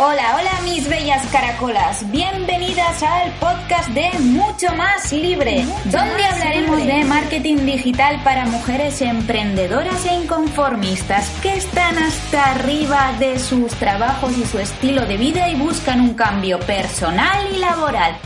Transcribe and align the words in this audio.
Hola, 0.00 0.36
hola 0.36 0.60
mis 0.62 0.88
bellas 0.88 1.26
caracolas, 1.32 2.08
bienvenidas 2.12 3.02
al 3.02 3.32
podcast 3.40 3.88
de 3.88 4.08
Mucho 4.20 4.72
Más 4.76 5.12
Libre, 5.12 5.64
donde 5.86 6.24
hablaremos 6.24 6.86
de 6.86 7.02
marketing 7.02 7.66
digital 7.66 8.22
para 8.22 8.46
mujeres 8.46 9.02
emprendedoras 9.02 10.06
e 10.06 10.14
inconformistas 10.14 11.28
que 11.42 11.56
están 11.56 11.98
hasta 11.98 12.52
arriba 12.52 13.12
de 13.18 13.40
sus 13.40 13.72
trabajos 13.72 14.38
y 14.38 14.44
su 14.44 14.60
estilo 14.60 15.04
de 15.04 15.16
vida 15.16 15.48
y 15.48 15.56
buscan 15.56 16.00
un 16.00 16.14
cambio 16.14 16.60
personal 16.60 17.52
y 17.52 17.58
laboral. 17.58 18.16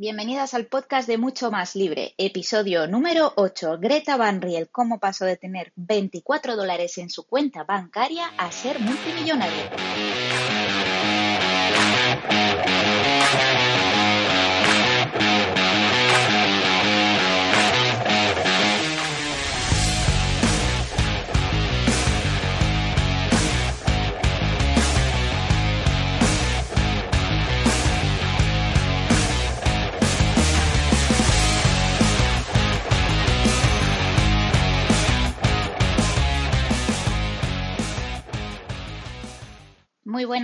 Bienvenidas 0.00 0.54
al 0.54 0.66
podcast 0.66 1.08
de 1.08 1.18
Mucho 1.18 1.50
Más 1.50 1.74
Libre, 1.74 2.14
episodio 2.18 2.86
número 2.86 3.32
8. 3.34 3.78
Greta 3.80 4.16
Van 4.16 4.40
Riel, 4.40 4.68
cómo 4.70 5.00
pasó 5.00 5.24
de 5.24 5.36
tener 5.36 5.72
24 5.74 6.54
dólares 6.54 6.98
en 6.98 7.10
su 7.10 7.26
cuenta 7.26 7.64
bancaria 7.64 8.28
a 8.38 8.52
ser 8.52 8.78
multimillonaria. 8.78 9.72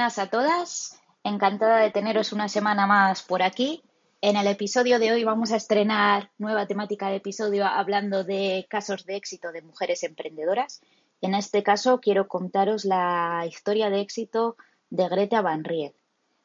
Buenas 0.04 0.18
a 0.18 0.26
todas, 0.26 1.00
encantada 1.22 1.78
de 1.78 1.90
teneros 1.90 2.34
una 2.34 2.50
semana 2.50 2.86
más 2.86 3.22
por 3.22 3.42
aquí. 3.42 3.82
En 4.20 4.36
el 4.36 4.46
episodio 4.48 4.98
de 4.98 5.12
hoy 5.12 5.24
vamos 5.24 5.50
a 5.50 5.56
estrenar 5.56 6.30
nueva 6.36 6.66
temática 6.66 7.08
de 7.08 7.16
episodio 7.16 7.64
hablando 7.64 8.22
de 8.22 8.66
casos 8.68 9.06
de 9.06 9.16
éxito 9.16 9.50
de 9.50 9.62
mujeres 9.62 10.02
emprendedoras. 10.02 10.82
En 11.22 11.34
este 11.34 11.62
caso 11.62 12.00
quiero 12.02 12.28
contaros 12.28 12.84
la 12.84 13.46
historia 13.48 13.88
de 13.88 14.02
éxito 14.02 14.58
de 14.90 15.08
Greta 15.08 15.40
Van 15.40 15.64
Riel. 15.64 15.94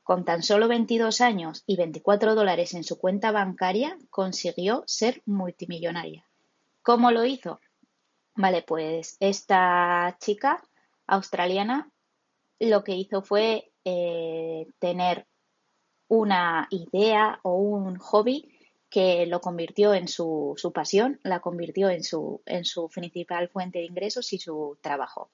Con 0.03 0.23
tan 0.23 0.41
solo 0.41 0.69
22 0.69 1.19
años 1.19 1.65
y 1.67 1.75
24 1.75 2.35
dólares 2.35 2.73
en 2.75 2.85
su 2.85 2.97
cuenta 2.97 3.33
bancaria, 3.33 3.97
consiguió 4.09 4.85
ser 4.87 5.21
multimillonaria. 5.25 6.23
¿Cómo 6.81 7.11
lo 7.11 7.25
hizo? 7.25 7.59
Vale, 8.35 8.61
pues 8.61 9.17
esta 9.19 10.15
chica 10.17 10.63
australiana 11.07 11.91
lo 12.59 12.83
que 12.83 12.95
hizo 12.95 13.21
fue 13.21 13.71
eh, 13.85 14.67
tener 14.79 15.27
una 16.09 16.67
idea 16.71 17.39
o 17.43 17.55
un 17.55 17.97
hobby 17.97 18.49
que 18.89 19.25
lo 19.27 19.39
convirtió 19.39 19.93
en 19.93 20.07
su, 20.07 20.55
pasión, 20.73 21.19
la 21.23 21.39
convirtió 21.39 21.89
en 21.89 22.03
su, 22.03 22.41
en 22.45 22.65
su 22.65 22.89
principal 22.89 23.47
fuente 23.49 23.79
de 23.79 23.85
ingresos 23.85 24.33
y 24.33 24.39
su 24.39 24.77
trabajo. 24.81 25.31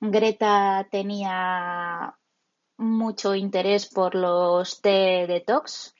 Greta 0.00 0.86
tenía 0.90 2.16
mucho 2.76 3.34
interés 3.34 3.86
por 3.86 4.14
los 4.14 4.80
té 4.80 5.26
detox 5.26 5.94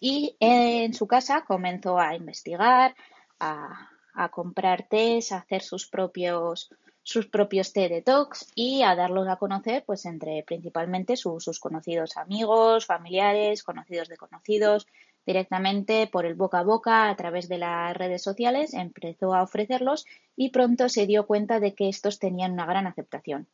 y 0.00 0.34
en 0.40 0.94
su 0.94 1.06
casa 1.06 1.44
comenzó 1.44 1.98
a 1.98 2.16
investigar, 2.16 2.96
a, 3.38 3.90
a 4.14 4.30
comprar 4.30 4.88
tés, 4.88 5.30
a 5.32 5.38
hacer 5.38 5.62
sus 5.62 5.86
propios 5.86 6.70
sus 7.02 7.26
propios 7.26 7.72
té 7.72 7.88
detox 7.88 8.52
y 8.54 8.82
a 8.82 8.94
darlos 8.94 9.28
a 9.28 9.36
conocer 9.36 9.84
pues 9.84 10.06
entre 10.06 10.42
principalmente 10.44 11.16
sus 11.16 11.58
conocidos 11.58 12.16
amigos, 12.16 12.86
familiares, 12.86 13.62
conocidos 13.62 14.08
de 14.08 14.16
conocidos, 14.16 14.86
directamente 15.26 16.06
por 16.06 16.26
el 16.26 16.34
boca 16.34 16.60
a 16.60 16.64
boca 16.64 17.08
a 17.08 17.16
través 17.16 17.48
de 17.48 17.58
las 17.58 17.96
redes 17.96 18.22
sociales 18.22 18.74
empezó 18.74 19.34
a 19.34 19.42
ofrecerlos 19.42 20.06
y 20.36 20.50
pronto 20.50 20.88
se 20.88 21.06
dio 21.06 21.26
cuenta 21.26 21.60
de 21.60 21.74
que 21.74 21.88
estos 21.88 22.18
tenían 22.18 22.52
una 22.52 22.66
gran 22.66 22.86
aceptación. 22.86 23.46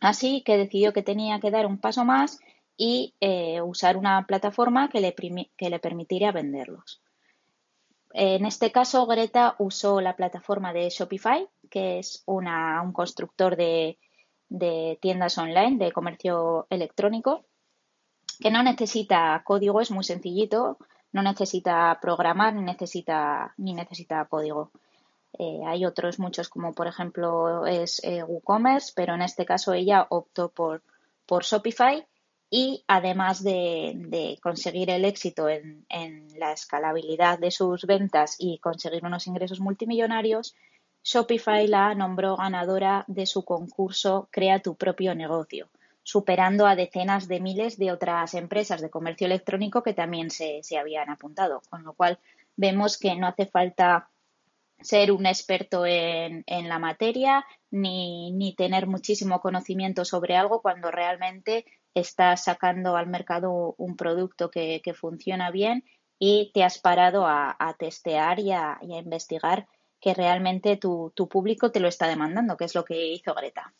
Así 0.00 0.42
que 0.42 0.58
decidió 0.58 0.92
que 0.92 1.02
tenía 1.02 1.40
que 1.40 1.50
dar 1.50 1.66
un 1.66 1.78
paso 1.78 2.04
más 2.04 2.38
y 2.76 3.14
eh, 3.20 3.62
usar 3.62 3.96
una 3.96 4.26
plataforma 4.26 4.88
que 4.88 5.00
le, 5.00 5.14
que 5.56 5.70
le 5.70 5.78
permitiera 5.78 6.32
venderlos. 6.32 7.00
En 8.16 8.46
este 8.46 8.70
caso, 8.70 9.06
Greta 9.06 9.56
usó 9.58 10.00
la 10.00 10.14
plataforma 10.14 10.72
de 10.72 10.88
Shopify, 10.88 11.48
que 11.74 11.98
es 11.98 12.22
un 12.26 12.46
constructor 12.92 13.56
de, 13.56 13.98
tiendas 15.00 15.36
online, 15.38 15.84
de 15.84 15.90
comercio 15.90 16.68
electrónico, 16.70 17.46
que 18.38 18.52
no 18.52 18.62
necesita 18.62 19.42
código, 19.44 19.80
es 19.80 19.90
muy 19.90 20.04
sencillito, 20.04 20.78
no 21.10 21.22
necesita 21.22 21.98
programar 22.00 22.54
ni 22.54 22.62
necesita, 22.62 23.54
ni 23.56 23.74
necesita 23.74 24.24
código. 24.26 24.70
Eh, 25.36 25.62
hay 25.66 25.84
otros 25.84 26.20
muchos, 26.20 26.48
como 26.48 26.72
por 26.74 26.86
ejemplo 26.86 27.66
es 27.66 28.00
eh, 28.04 28.22
WooCommerce, 28.22 28.92
pero 28.94 29.14
en 29.14 29.22
este 29.22 29.44
caso 29.44 29.72
ella 29.72 30.06
optó 30.10 30.50
por 30.50 30.80
Shopify 31.42 32.06
y 32.56 32.84
además 32.86 33.42
de, 33.42 34.38
conseguir 34.40 34.88
el 34.90 35.04
éxito 35.04 35.48
en, 35.48 35.84
la 36.38 36.52
escalabilidad 36.52 37.36
de 37.40 37.50
sus 37.50 37.84
ventas 37.84 38.36
y 38.38 38.60
conseguir 38.60 39.04
unos 39.04 39.26
ingresos 39.26 39.58
multimillonarios, 39.58 40.54
Shopify 41.04 41.68
la 41.68 41.94
nombró 41.94 42.36
ganadora 42.36 43.04
de 43.06 43.26
su 43.26 43.44
concurso 43.44 44.28
Crea 44.32 44.60
tu 44.60 44.74
propio 44.74 45.14
negocio, 45.14 45.68
superando 46.02 46.66
a 46.66 46.74
decenas 46.74 47.28
de 47.28 47.40
miles 47.40 47.78
de 47.78 47.92
otras 47.92 48.34
empresas 48.34 48.80
de 48.80 48.90
comercio 48.90 49.26
electrónico 49.26 49.82
que 49.82 49.94
también 49.94 50.30
se, 50.30 50.62
se 50.62 50.78
habían 50.78 51.10
apuntado, 51.10 51.62
con 51.70 51.84
lo 51.84 51.92
cual 51.92 52.18
vemos 52.56 52.98
que 52.98 53.14
no 53.14 53.26
hace 53.26 53.46
falta 53.46 54.08
ser 54.80 55.12
un 55.12 55.26
experto 55.26 55.86
en, 55.86 56.42
en 56.46 56.68
la 56.68 56.78
materia 56.78 57.44
ni, 57.70 58.32
ni, 58.32 58.54
tener 58.54 58.86
muchísimo 58.86 59.40
conocimiento 59.40 60.04
sobre 60.04 60.36
algo 60.36 60.60
cuando 60.60 60.90
realmente 60.90 61.64
estás 61.94 62.44
sacando 62.44 62.96
al 62.96 63.06
mercado 63.06 63.74
un 63.78 63.96
producto 63.96 64.50
que, 64.50 64.82
funciona 64.94 65.50
bien 65.50 65.84
y 66.18 66.50
te 66.52 66.64
has 66.64 66.78
parado 66.78 67.26
a, 67.26 67.76
testear 67.78 68.40
y 68.40 68.52
a, 68.52 68.78
investigar 68.82 69.66
que 70.04 70.12
realmente 70.12 70.76
tu, 70.76 71.14
público 71.30 71.72
te 71.72 71.80
lo 71.80 71.88
está 71.88 72.06
demandando, 72.06 72.58
que 72.58 72.66
es 72.66 72.74
lo 72.74 72.84
que 72.84 73.14
hizo 73.14 73.32
Greta. 73.32 73.72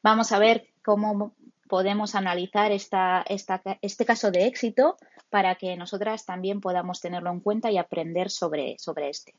Vamos 0.00 0.30
a 0.30 0.38
ver 0.38 0.68
cómo 0.80 1.34
podemos 1.68 2.14
analizar 2.14 2.70
esta, 2.70 3.24
este 3.26 4.04
caso 4.04 4.30
de 4.30 4.46
éxito 4.46 4.96
para 5.28 5.56
que 5.56 5.76
nosotras 5.76 6.24
también 6.24 6.60
podamos 6.60 7.00
tenerlo 7.00 7.32
en 7.32 7.40
cuenta 7.40 7.72
y 7.72 7.78
aprender 7.78 8.30
sobre, 8.30 8.76
sobre 8.78 9.08
este. 9.08 9.34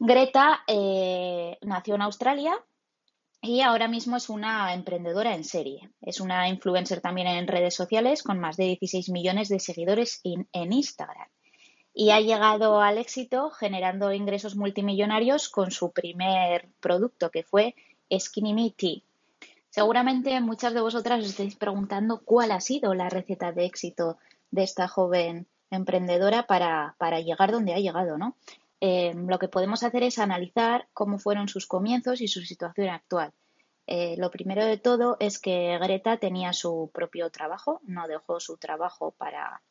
Greta 0.00 0.64
eh, 0.66 1.58
nació 1.62 1.94
en 1.94 2.02
Australia, 2.02 2.58
y 3.40 3.60
ahora 3.60 3.86
mismo 3.86 4.16
es 4.16 4.28
una 4.28 4.74
emprendedora 4.74 5.32
en 5.32 5.44
serie. 5.44 5.90
Es 6.00 6.20
una 6.20 6.48
influencer 6.48 7.00
también 7.00 7.28
en 7.28 7.46
redes 7.46 7.74
sociales 7.74 8.24
con 8.24 8.40
más 8.40 8.56
de 8.56 8.64
16 8.64 9.10
millones 9.10 9.48
de 9.48 9.60
seguidores 9.60 10.20
en 10.24 10.72
Instagram. 10.72 11.28
Y 11.98 12.10
ha 12.10 12.20
llegado 12.20 12.82
al 12.82 12.98
éxito 12.98 13.48
generando 13.48 14.12
ingresos 14.12 14.54
multimillonarios 14.54 15.48
con 15.48 15.70
su 15.70 15.92
primer 15.92 16.68
producto, 16.78 17.30
que 17.30 17.42
fue 17.42 17.74
Skinny 18.14 18.52
Me 18.52 18.70
Tea. 18.76 19.00
Seguramente 19.70 20.38
muchas 20.42 20.74
de 20.74 20.82
vosotras 20.82 21.20
os 21.20 21.30
estáis 21.30 21.56
preguntando 21.56 22.20
cuál 22.20 22.52
ha 22.52 22.60
sido 22.60 22.92
la 22.92 23.08
receta 23.08 23.52
de 23.52 23.64
éxito 23.64 24.18
de 24.50 24.62
esta 24.62 24.88
joven 24.88 25.46
emprendedora 25.70 26.46
para, 26.46 26.96
para 26.98 27.20
llegar 27.20 27.50
donde 27.50 27.72
ha 27.72 27.78
llegado, 27.78 28.18
¿no? 28.18 28.36
Eh, 28.82 29.14
lo 29.14 29.38
que 29.38 29.48
podemos 29.48 29.82
hacer 29.82 30.02
es 30.02 30.18
analizar 30.18 30.88
cómo 30.92 31.18
fueron 31.18 31.48
sus 31.48 31.66
comienzos 31.66 32.20
y 32.20 32.28
su 32.28 32.42
situación 32.42 32.90
actual. 32.90 33.32
Eh, 33.86 34.16
lo 34.18 34.30
primero 34.30 34.66
de 34.66 34.76
todo 34.76 35.16
es 35.18 35.38
que 35.38 35.78
Greta 35.78 36.18
tenía 36.18 36.52
su 36.52 36.90
propio 36.92 37.30
trabajo, 37.30 37.80
no 37.84 38.06
dejó 38.06 38.38
su 38.38 38.58
trabajo 38.58 39.12
para, 39.12 39.62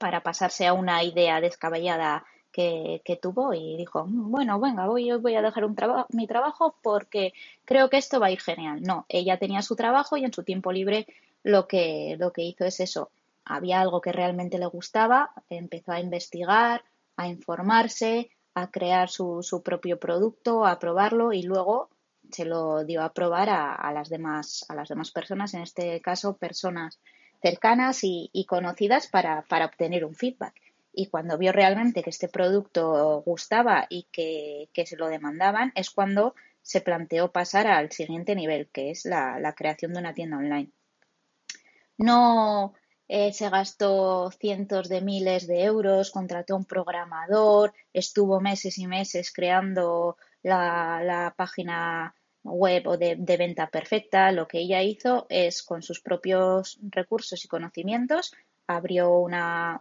para 0.00 0.22
pasarse 0.22 0.66
a 0.66 0.72
una 0.72 1.04
idea 1.04 1.40
descabellada 1.40 2.24
que, 2.50 3.18
tuvo 3.22 3.54
y 3.54 3.76
dijo, 3.76 4.06
mm, 4.06 4.30
bueno, 4.30 4.58
venga, 4.58 4.86
voy, 4.86 5.12
voy 5.12 5.34
a 5.36 5.42
dejar 5.42 5.64
un 5.64 5.76
mi 6.10 6.26
trabajo 6.26 6.74
porque 6.82 7.32
creo 7.64 7.88
que 7.90 7.98
esto 7.98 8.18
va 8.18 8.26
a 8.26 8.30
ir 8.32 8.40
genial. 8.40 8.82
No, 8.82 9.06
ella 9.08 9.38
tenía 9.38 9.62
su 9.62 9.76
trabajo 9.76 10.16
y 10.16 10.24
en 10.24 10.32
su 10.32 10.42
tiempo 10.42 10.72
libre 10.72 11.06
lo 11.42 11.68
que, 11.68 12.16
lo 12.18 12.32
que 12.32 12.42
hizo 12.42 12.64
es 12.64 12.80
eso. 12.80 13.10
Había 13.44 13.80
algo 13.80 14.00
que 14.00 14.12
realmente 14.12 14.58
le 14.58 14.66
gustaba, 14.66 15.30
empezó 15.48 15.92
a 15.92 16.00
investigar, 16.00 16.82
a 17.16 17.28
informarse, 17.28 18.30
a 18.54 18.70
crear 18.70 19.10
su, 19.10 19.42
su 19.42 19.62
propio 19.62 19.98
producto, 19.98 20.66
a 20.66 20.78
probarlo 20.78 21.32
y 21.32 21.42
luego 21.42 21.90
se 22.32 22.44
lo 22.44 22.84
dio 22.84 23.02
a 23.02 23.12
probar 23.12 23.48
a, 23.50 23.92
las 23.92 24.08
demás, 24.08 24.64
a 24.68 24.74
las 24.74 24.88
demás 24.88 25.10
personas, 25.10 25.54
en 25.54 25.62
este 25.62 26.00
caso 26.00 26.36
personas 26.36 26.98
cercanas 27.40 28.00
y, 28.02 28.46
conocidas 28.48 29.06
para, 29.06 29.44
obtener 29.64 30.04
un 30.04 30.14
feedback. 30.14 30.54
Y 30.92 31.06
cuando 31.06 31.38
vio 31.38 31.52
realmente 31.52 32.02
que 32.02 32.10
este 32.10 32.28
producto 32.28 33.22
gustaba 33.24 33.86
y 33.88 34.08
que, 34.12 34.68
se 34.84 34.96
lo 34.96 35.08
demandaban, 35.08 35.72
es 35.74 35.90
cuando 35.90 36.34
se 36.62 36.80
planteó 36.80 37.32
pasar 37.32 37.66
al 37.66 37.90
siguiente 37.92 38.34
nivel, 38.34 38.68
que 38.68 38.90
es 38.90 39.04
la, 39.04 39.54
creación 39.56 39.92
de 39.92 40.00
una 40.00 40.14
tienda 40.14 40.38
online. 40.38 40.70
No 41.96 42.74
eh, 43.08 43.32
se 43.32 43.50
gastó 43.50 44.30
cientos 44.30 44.88
de 44.88 45.00
miles 45.00 45.46
de 45.46 45.64
euros, 45.64 46.10
contrató 46.10 46.56
un 46.56 46.64
programador, 46.64 47.72
estuvo 47.92 48.40
meses 48.40 48.78
y 48.78 48.86
meses 48.86 49.32
creando 49.32 50.16
la 50.42 51.34
página 51.36 52.14
web 52.42 52.86
o 52.86 52.96
de, 52.96 53.16
venta 53.16 53.68
perfecta, 53.68 54.32
lo 54.32 54.48
que 54.48 54.60
ella 54.60 54.82
hizo 54.82 55.26
es 55.28 55.62
con 55.62 55.82
sus 55.82 56.00
propios 56.00 56.78
recursos 56.82 57.44
y 57.44 57.48
conocimientos 57.48 58.32
abrió 58.66 59.18
una, 59.18 59.80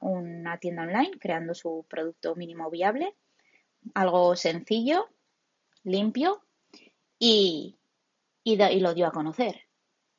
tienda 0.60 0.84
online 0.84 1.12
creando 1.20 1.54
su 1.54 1.86
producto 1.88 2.36
mínimo 2.36 2.70
viable, 2.70 3.16
algo 3.94 4.36
sencillo, 4.36 5.08
limpio 5.84 6.42
y, 7.20 7.78
y, 8.44 8.80
lo 8.80 8.94
dio 8.94 9.08
a 9.08 9.12
conocer. 9.12 9.69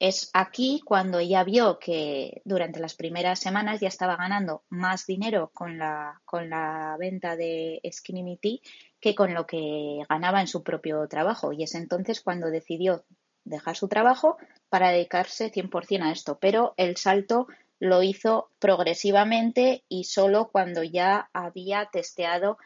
Es 0.01 0.31
aquí 0.33 0.81
cuando 0.83 1.19
ella 1.19 1.45
vio 1.45 1.79
que 1.79 2.41
durante 2.47 2.81
las 2.81 2.95
primeras 2.95 3.39
semanas 3.39 3.81
ya 3.81 3.89
estaba 3.89 4.17
ganando 4.17 4.65
más 4.71 5.05
dinero 5.07 5.51
con 5.53 5.77
la, 5.77 6.23
con 6.25 6.49
la 6.49 6.97
venta 6.99 7.37
de 7.37 7.83
Skinny 7.93 8.63
que 8.99 9.15
con 9.15 9.35
lo 9.35 9.47
que 9.47 10.01
ganaba 10.09 10.41
en 10.41 10.47
su 10.47 10.63
propio 10.63 11.07
trabajo. 11.07 11.53
Y 11.53 11.65
es 11.65 11.75
entonces 11.75 12.23
cuando 12.23 12.51
decidió 12.51 13.05
dejar 13.45 13.77
su 13.77 13.89
trabajo 13.89 14.39
para 14.71 14.91
dedicarse 14.91 15.53
100% 15.53 16.03
a 16.03 16.13
esto. 16.13 16.39
Pero 16.39 16.73
el 16.79 16.97
salto 16.97 17.47
lo 17.79 18.03
hizo 18.03 18.49
progresivamente 18.59 19.85
y 19.87 20.05
solo 20.05 20.49
cuando 20.51 20.83
ya 20.83 21.29
había 21.35 21.91
testeado 21.93 22.57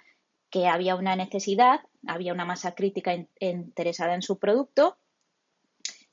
que 0.51 0.69
había 0.69 0.95
una 0.95 1.17
necesidad, 1.17 1.81
había 2.07 2.33
una 2.33 2.45
masa 2.45 2.77
crítica 2.77 3.13
interesada 3.41 4.15
en 4.15 4.23
su 4.23 4.39
producto 4.39 4.99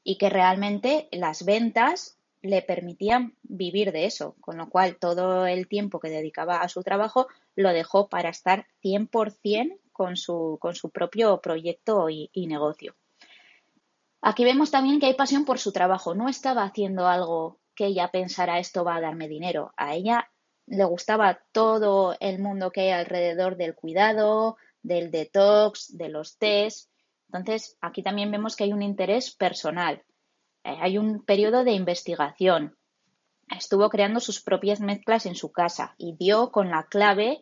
y 0.04 0.18
que 0.18 0.30
realmente 0.30 1.08
las 1.12 1.46
ventas 1.46 2.18
le 2.42 2.62
permitían 2.62 3.36
vivir 3.44 3.92
de 3.92 4.06
eso, 4.06 4.36
con 4.42 4.58
lo 4.58 4.70
cual 4.70 4.98
todo 4.98 5.46
el 5.46 5.68
tiempo 5.68 6.00
que 6.00 6.10
dedicaba 6.10 6.62
a 6.62 6.70
su 6.70 6.84
trabajo 6.84 7.28
lo 7.56 7.72
dejó 7.72 8.10
para 8.10 8.30
estar 8.30 8.66
100% 8.84 9.78
con 9.92 10.18
su, 10.18 10.58
con 10.60 10.76
su 10.76 10.90
propio 10.90 11.42
proyecto 11.42 12.10
y, 12.10 12.30
negocio. 12.48 12.96
Aquí 14.22 14.44
vemos 14.44 14.72
también 14.72 15.00
que 15.00 15.08
hay 15.08 15.14
pasión 15.14 15.46
por 15.46 15.60
su 15.60 15.72
trabajo. 15.72 16.16
No 16.16 16.30
estaba 16.30 16.64
haciendo 16.64 17.08
algo 17.08 17.60
que 17.76 17.88
ella 17.88 18.10
pensara 18.12 18.60
esto 18.60 18.84
va 18.84 18.96
a 18.96 19.02
darme 19.02 19.28
dinero. 19.28 19.74
A 19.78 19.96
ella 19.96 20.32
le 20.68 20.84
gustaba 20.86 21.40
todo 21.52 22.16
el 22.20 22.40
mundo 22.40 22.72
que 22.72 22.82
hay 22.82 22.90
alrededor 22.92 23.58
del 23.58 23.76
cuidado, 23.76 24.58
del 24.84 25.12
detox, 25.12 25.98
de 25.98 26.10
los 26.10 26.38
test. 26.38 26.91
Entonces, 27.34 27.78
aquí 27.80 28.04
también 28.04 28.30
vemos 28.30 28.56
que 28.56 28.66
hay 28.66 28.74
un 28.74 28.82
interés 28.82 29.32
personal. 29.32 30.04
Eh, 30.66 30.76
hay 30.82 30.98
un 30.98 31.24
periodo 31.24 31.64
de 31.64 31.72
investigación. 31.72 32.76
Estuvo 33.50 33.90
creando 33.90 34.20
sus 34.20 34.42
propias 34.42 34.82
mezclas 34.82 35.26
en 35.26 35.36
su 35.36 35.52
casa 35.52 35.96
y 35.98 36.16
dio 36.18 36.52
con 36.52 36.70
la 36.70 36.88
clave 36.88 37.40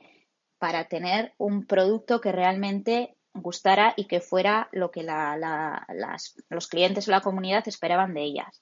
para 0.60 0.88
tener 0.88 1.34
un 1.38 1.66
producto 1.66 2.22
que 2.22 2.32
realmente 2.32 3.16
gustara 3.34 3.94
y 3.96 4.06
que 4.06 4.22
fuera 4.22 4.70
lo 4.72 4.92
que 4.92 5.06
los 6.50 6.68
clientes 6.68 7.08
o 7.08 7.12
la 7.12 7.22
comunidad 7.22 7.68
esperaban 7.68 8.14
de 8.14 8.24
ellas. 8.24 8.62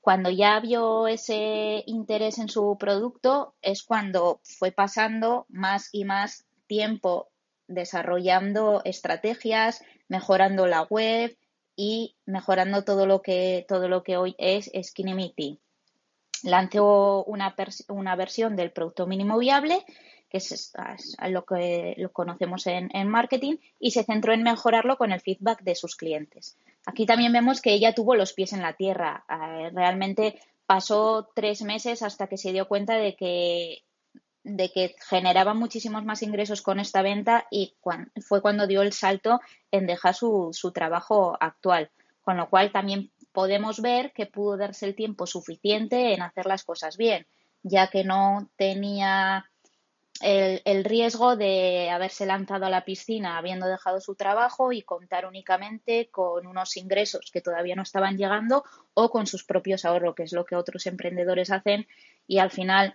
Cuando 0.00 0.30
ya 0.30 0.58
vio 0.60 1.06
ese 1.06 1.84
interés 1.86 2.38
en 2.38 2.48
su 2.48 2.76
producto 2.78 3.54
es 3.60 3.82
cuando 3.82 4.40
fue 4.42 4.72
pasando 4.72 5.46
más 5.48 5.90
y 5.92 6.04
más 6.04 6.46
tiempo 6.66 7.28
desarrollando 7.68 8.80
estrategias, 8.84 9.84
mejorando 10.10 10.66
la 10.66 10.82
web 10.82 11.34
y 11.74 12.16
mejorando 12.26 12.84
todo 12.84 13.06
lo 13.06 13.22
que, 13.22 13.64
todo 13.66 13.88
lo 13.88 14.02
que 14.02 14.18
hoy 14.18 14.34
es 14.36 14.70
Skinny 14.82 15.32
Lanzó 16.42 17.24
una, 17.24 17.54
una 17.88 18.16
versión 18.16 18.56
del 18.56 18.72
producto 18.72 19.06
mínimo 19.06 19.38
viable 19.38 19.84
que 20.30 20.38
es, 20.38 20.72
lo 21.28 21.44
que 21.44 21.94
lo 21.98 22.12
conocemos 22.12 22.66
en, 22.68 23.08
marketing, 23.08 23.56
y 23.80 23.90
se 23.90 24.04
centró 24.04 24.32
en 24.32 24.44
mejorarlo 24.44 24.96
con 24.96 25.10
el 25.10 25.20
feedback 25.20 25.62
de 25.62 25.74
sus 25.74 25.96
clientes. 25.96 26.56
Aquí 26.86 27.04
también 27.04 27.32
vemos 27.32 27.60
que 27.60 27.72
ella 27.72 27.94
tuvo 27.94 28.14
los 28.14 28.32
pies 28.32 28.52
en 28.52 28.62
la 28.62 28.74
tierra. 28.74 29.24
Eh, 29.28 29.70
realmente 29.74 30.40
pasó 30.66 31.30
tres 31.34 31.62
meses 31.62 32.02
hasta 32.02 32.28
que 32.28 32.36
se 32.36 32.52
dio 32.52 32.68
cuenta 32.68 32.94
de 32.94 33.16
que 33.16 33.82
de 34.42 34.70
que 34.72 34.96
generaba 35.08 35.54
muchísimos 35.54 36.04
más 36.04 36.22
ingresos 36.22 36.62
con 36.62 36.80
esta 36.80 37.02
venta 37.02 37.46
y 37.50 37.74
fue 38.20 38.40
cuando 38.40 38.66
dio 38.66 38.82
el 38.82 38.92
salto 38.92 39.40
en 39.70 39.86
dejar 39.86 40.14
su, 40.14 40.50
su 40.52 40.72
trabajo 40.72 41.36
actual. 41.40 41.90
Con 42.22 42.36
lo 42.36 42.48
cual 42.48 42.72
también 42.72 43.10
podemos 43.32 43.80
ver 43.80 44.12
que 44.12 44.26
pudo 44.26 44.56
darse 44.56 44.86
el 44.86 44.94
tiempo 44.94 45.26
suficiente 45.26 46.14
en 46.14 46.22
hacer 46.22 46.46
las 46.46 46.64
cosas 46.64 46.96
bien, 46.96 47.26
ya 47.62 47.88
que 47.88 48.04
no 48.04 48.50
tenía 48.56 49.50
el, 50.20 50.84
riesgo 50.84 51.36
de 51.36 51.90
haberse 51.90 52.26
lanzado 52.26 52.66
a 52.66 52.70
la 52.70 52.84
piscina 52.84 53.38
habiendo 53.38 53.66
dejado 53.66 54.00
su 54.00 54.14
trabajo 54.14 54.72
y 54.72 54.82
contar 54.82 55.26
únicamente 55.26 56.10
con 56.10 56.46
unos 56.46 56.76
ingresos 56.76 57.30
que 57.32 57.40
todavía 57.40 57.74
no 57.74 57.82
estaban 57.82 58.18
llegando 58.18 58.64
o 58.94 59.10
con 59.10 59.26
sus 59.26 59.44
propios 59.44 59.84
ahorros, 59.84 60.14
que 60.14 60.24
es 60.24 60.32
lo 60.32 60.44
que 60.44 60.56
otros 60.56 60.86
emprendedores 60.86 61.50
hacen 61.50 61.86
y 62.26 62.38
al 62.38 62.50
final 62.50 62.94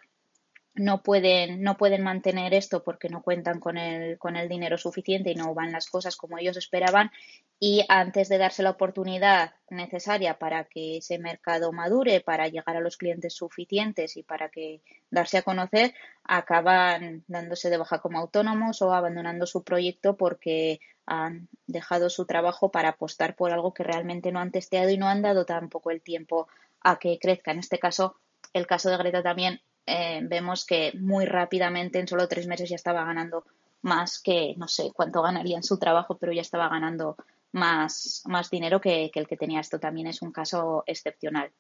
no 0.76 1.02
pueden, 1.04 1.64
no 1.64 1.78
pueden 1.78 2.04
mantener 2.04 2.54
esto 2.54 2.84
porque 2.84 3.08
no 3.08 3.22
cuentan 3.22 3.60
con 3.62 3.78
el, 3.78 4.18
con 4.18 4.36
el 4.36 4.50
dinero 4.50 4.78
suficiente 4.78 5.32
y 5.32 5.36
no 5.36 5.54
van 5.54 5.72
las 5.72 5.90
cosas 5.90 6.18
como 6.18 6.38
ellos 6.38 6.58
esperaban. 6.58 7.12
Y 7.60 7.86
antes 7.88 8.28
de 8.28 8.38
darse 8.38 8.62
la 8.62 8.72
oportunidad 8.72 9.54
necesaria 9.70 10.38
para 10.38 10.66
que 10.66 10.98
ese 10.98 11.18
mercado 11.18 11.72
madure, 11.72 12.20
para 12.20 12.50
llegar 12.50 12.76
a 12.76 12.82
los 12.82 12.98
clientes 12.98 13.34
suficientes 13.34 14.18
y 14.18 14.24
para 14.24 14.50
que 14.50 14.82
darse 15.10 15.38
a 15.38 15.44
conocer, 15.44 15.94
acaban 16.26 17.24
dándose 17.28 17.70
de 17.70 17.78
baja 17.78 18.00
como 18.00 18.20
autónomos 18.20 18.82
o 18.82 18.94
abandonando 18.94 19.46
su 19.46 19.64
proyecto 19.64 20.18
porque 20.18 20.82
han 21.06 21.48
dejado 21.68 22.10
su 22.10 22.26
trabajo 22.26 22.70
para 22.70 22.90
apostar 22.90 23.38
por 23.38 23.54
algo 23.54 23.74
que 23.74 23.84
realmente 23.84 24.34
no 24.34 24.40
han 24.40 24.52
testeado 24.52 24.90
y 24.90 24.98
no 24.98 25.08
han 25.08 25.22
dado 25.22 25.46
tampoco 25.46 25.92
el 25.92 26.02
tiempo 26.02 26.50
a 26.82 27.00
que 27.00 27.18
crezca. 27.18 27.52
En 27.52 27.60
este 27.60 27.80
caso, 27.80 28.18
el 28.52 28.68
caso 28.68 28.90
de 28.90 28.98
Greta 28.98 29.24
también 29.24 29.62
eh, 29.86 30.22
vemos 30.24 30.66
que 30.66 30.94
muy 31.00 31.26
rápidamente, 31.26 32.00
en 32.00 32.08
solo 32.08 32.28
tres 32.28 32.48
meses, 32.48 32.70
ya 32.70 32.76
estaba 32.76 33.04
ganando 33.06 33.46
más 33.82 34.20
que, 34.20 34.56
no 34.58 34.68
sé 34.68 34.92
cuánto 34.94 35.22
ganaría 35.22 35.58
en 35.58 35.64
su 35.64 35.78
trabajo, 35.78 36.18
pero 36.18 36.34
ya 36.34 36.42
estaba 36.42 36.70
ganando 36.70 37.18
más, 37.52 38.24
más 38.26 38.50
dinero 38.50 38.82
que, 38.82 39.12
el 39.14 39.28
que 39.28 39.38
tenía. 39.38 39.60
Esto 39.60 39.80
también 39.80 40.08
es 40.08 40.22
un 40.22 40.32
caso 40.32 40.84
excepcional. 40.88 41.52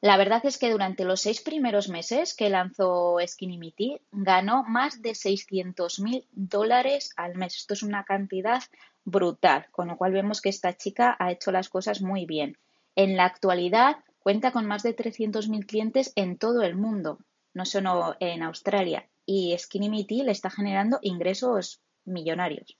La 0.00 0.16
verdad 0.16 0.42
es 0.44 0.58
que 0.58 0.70
durante 0.70 1.04
los 1.04 1.22
seis 1.22 1.40
primeros 1.40 1.88
meses 1.88 2.36
que 2.36 2.50
lanzó 2.50 3.16
Skinny 3.26 3.74
ganó 4.12 4.62
más 4.62 5.02
de 5.02 5.14
600 5.14 5.98
mil 6.00 6.28
dólares 6.30 7.10
al 7.16 7.34
mes. 7.34 7.56
Esto 7.56 7.74
es 7.74 7.82
una 7.82 8.04
cantidad 8.04 8.62
brutal, 9.04 9.66
con 9.72 9.88
lo 9.88 9.96
cual 9.96 10.12
vemos 10.12 10.40
que 10.40 10.50
esta 10.50 10.76
chica 10.76 11.16
ha 11.18 11.32
hecho 11.32 11.50
las 11.50 11.68
cosas 11.68 12.00
muy 12.00 12.26
bien. 12.26 12.56
En 12.94 13.16
la 13.16 13.24
actualidad 13.24 13.96
Cuenta 14.18 14.52
con 14.52 14.66
más 14.66 14.82
de 14.82 14.96
300.000 14.96 15.66
clientes 15.66 16.12
en 16.16 16.38
todo 16.38 16.62
el 16.62 16.76
mundo, 16.76 17.18
no 17.54 17.64
solo 17.64 18.16
en 18.20 18.42
Australia, 18.42 19.08
y 19.24 19.56
Skinny 19.58 20.06
le 20.08 20.32
está 20.32 20.50
generando 20.50 20.98
ingresos 21.02 21.80
millonarios. 22.04 22.76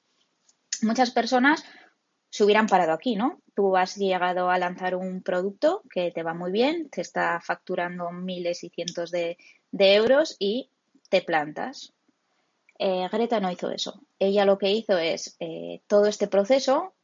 Muchas 0.83 1.11
personas 1.11 1.65
se 2.31 2.45
hubieran 2.45 2.67
parado 2.67 2.93
aquí, 2.93 3.17
¿no? 3.17 3.41
Tú 3.55 3.77
has 3.77 3.97
llegado 3.97 4.51
a 4.51 4.59
lanzar 4.59 4.95
un 4.95 5.23
producto 5.23 5.83
que 5.91 6.11
te 6.11 6.23
va 6.23 6.35
muy 6.35 6.53
bien, 6.53 6.89
te 6.91 7.01
está 7.01 7.41
facturando 7.41 8.11
miles 8.13 8.65
y 8.65 8.71
cientos 8.71 9.11
de, 9.11 9.37
euros 9.73 10.37
y 10.39 10.71
te 11.09 11.23
plantas. 11.23 11.95
Eh, 12.79 13.09
Greta 13.11 13.41
no 13.41 13.51
hizo 13.51 13.71
eso. 13.71 14.01
Ella 14.19 14.45
lo 14.45 14.59
que 14.59 14.71
hizo 14.71 14.99
es 14.99 15.37
eh, 15.41 15.83
todo 15.87 16.07
este 16.07 16.29
proceso 16.29 16.95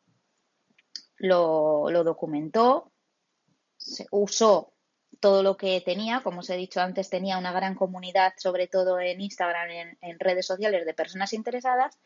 lo, 1.17 1.91
lo 1.91 2.05
documentó, 2.05 2.93
usó 4.11 4.73
todo 5.21 5.43
lo 5.43 5.57
que 5.57 5.81
tenía. 5.81 6.21
Como 6.23 6.41
os 6.41 6.51
he 6.51 6.57
dicho 6.57 6.81
antes, 6.81 7.11
tenía 7.11 7.39
una 7.39 7.53
gran 7.53 7.75
comunidad, 7.75 8.35
sobre 8.37 8.67
todo 8.67 9.01
en 9.01 9.21
Instagram, 9.21 9.71
en, 9.71 9.99
en 10.01 10.19
redes 10.19 10.47
sociales, 10.47 10.85
de 10.85 10.95
personas 10.95 11.33
interesadas 11.33 11.99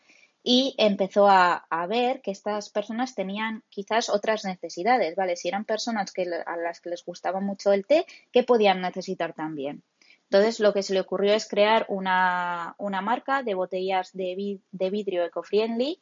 y 0.43 0.75
empezó 0.79 1.29
a, 1.29 1.67
ver 1.89 2.21
que 2.23 2.31
estas 2.31 2.71
personas 2.71 3.15
tenían 3.15 3.63
quizás 3.69 4.09
otras 4.09 4.45
necesidades, 4.45 5.17
¿vale? 5.17 5.37
Si 5.37 5.49
eran 5.49 5.65
personas 5.65 6.13
que, 6.13 6.23
a 6.23 6.57
las 6.57 6.81
que 6.81 6.91
les 6.91 7.05
gustaba 7.05 7.41
mucho 7.41 7.73
el 7.73 7.87
té, 7.87 8.07
¿qué 8.33 8.43
podían 8.43 8.81
necesitar 8.81 9.35
también? 9.35 9.83
Entonces, 10.25 10.61
lo 10.61 10.73
que 10.73 10.83
se 10.83 10.95
le 10.95 11.01
ocurrió 11.01 11.35
es 11.35 11.49
crear 11.49 11.87
una, 11.89 12.75
una 12.79 13.01
marca 13.01 13.43
de 13.43 13.55
botellas 13.55 14.13
de, 14.13 14.61
de 14.71 14.91
vidrio 14.91 15.25
eco-friendly, 15.25 16.01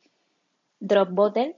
Drop 0.80 1.11
Bottle, 1.11 1.56